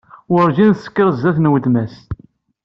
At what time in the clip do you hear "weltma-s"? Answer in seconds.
1.51-1.95